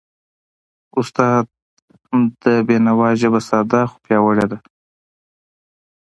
استاد 0.99 1.45
د 2.41 2.43
بینوا 2.67 3.09
ژبه 3.21 3.39
ساده، 3.49 3.81
خو 3.89 3.97
پیاوړی 4.05 4.45
ده. 4.51 4.57